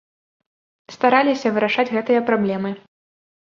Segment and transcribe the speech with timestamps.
[0.95, 2.73] Стараліся вырашаць гэтыя праблемы.